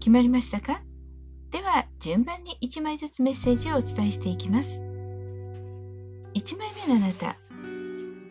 [0.00, 0.80] 決まりましたか？
[1.50, 4.82] では順番に1枚ずつメッセージをお伝えしていきます。
[6.34, 7.36] 1枚目のあなた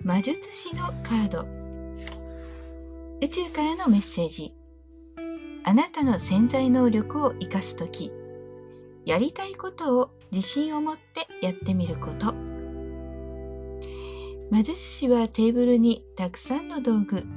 [0.04, 1.46] 魔術師のカード。
[3.22, 4.56] 宇宙からのメッセージ。
[5.64, 8.12] あなたの潜在能力を生かす時。
[9.06, 12.34] やりたいことを自信を持ってやってみること。
[14.50, 17.28] 魔術師はテーブルにたくさんの道具。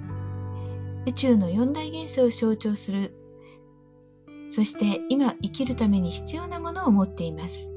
[1.06, 3.14] 宇宙の四大元素を象徴する
[4.54, 7.72] そして今生きるために必要なものを持っています。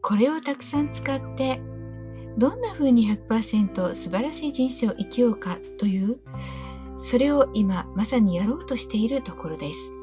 [0.00, 1.60] これをたくさん使って
[2.36, 6.18] どんな風に100%素晴らしい人生を生きようかという
[6.98, 9.94] それを今まさにやろうとしているところです。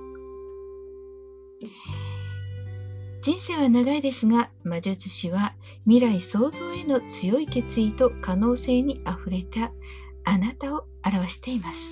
[3.22, 9.74] 人生は長いですが魔術師は未来創造への強い決意と可能性にあふれた
[10.24, 11.92] あなたを表しています。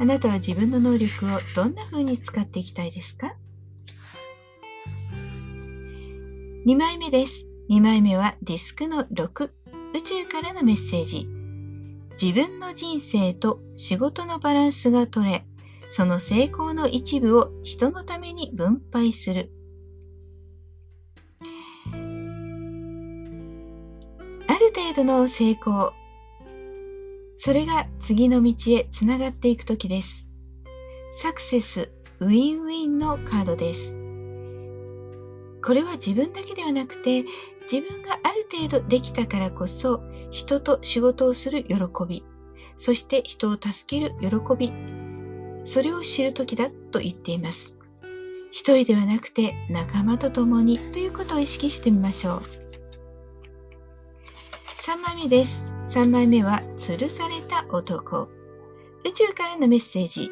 [0.00, 3.34] あなたは自分の能力をどんな風に使っていきたいですか
[6.66, 7.48] ?2 枚目です。
[7.70, 9.50] 2枚目はディスクの6
[9.94, 11.28] 宇宙からのメッセージ
[12.20, 15.44] 自分の人生と仕事のバランスが取れ
[15.90, 19.52] その成功の一部を人のために分配する
[21.92, 21.96] あ
[24.54, 25.92] る程度の成功
[27.40, 30.26] それが次の道へつながっていく時です。
[31.12, 33.96] サクセス、ウィンウィンのカードです。
[35.64, 37.22] これは自分だけではなくて
[37.62, 41.76] 自分がある程度できたからこそ人と仕事をする喜
[42.08, 42.24] び。
[42.76, 44.72] そして人を助ける喜び。
[45.62, 47.72] それを知る時だと言っています。
[48.50, 52.42] 一人ではなくて仲間と共にということを意識してみましょう。
[54.82, 55.67] 3枚目です。
[55.88, 58.28] 3枚目は吊るされた男。
[59.06, 60.30] 宇宙からのメッセージ。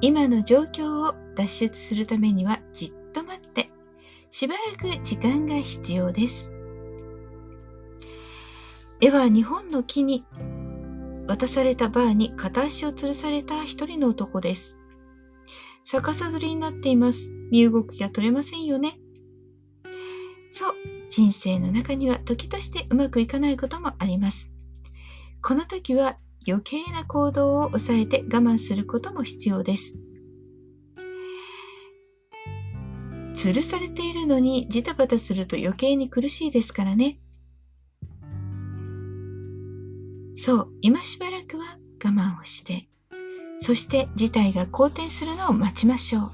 [0.00, 3.70] 今の状況を脱出するためにはじっと待って。
[4.28, 6.52] しばらく時間が必要です。
[9.00, 10.24] 絵は日本の木に
[11.28, 14.78] 渡されたバーに片足を吊るされた一人の男です。
[15.84, 17.32] 逆さずりになっています。
[17.52, 18.98] 身動きが取れませんよね。
[20.50, 20.74] そう
[21.10, 24.52] 人生の中には時としてうまくいかないこともあります。
[25.42, 29.98] この時は余計な行動を抑えて我慢することも必要です。
[33.34, 37.20] 吊るされているのにジタバタすると余計に苦しいですからね。
[40.36, 42.88] そう、今しばらくは我慢をして、
[43.58, 46.30] そして事態が好転するのを待ちましょう。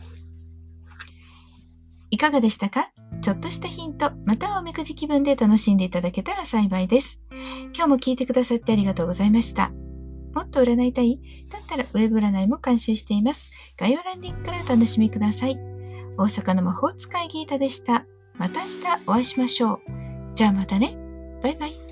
[2.10, 2.90] いかがでしたか？
[3.24, 7.22] ちょっとしたヒント、またはおみくじ気分で楽しんでいただけたら幸いです。
[7.74, 9.72] 今日も聞いてくださってありがとうございました。
[10.34, 11.22] もっと占いたい？
[11.50, 13.50] だったらウェブ占いも監修しています。
[13.78, 15.56] 概要欄リンクからお楽しみください。
[16.18, 18.04] 大阪の魔法使いギータでした。
[18.36, 19.80] また明日お会いしましょう。
[20.34, 20.94] じゃあまたね。
[21.42, 21.83] バイバイ。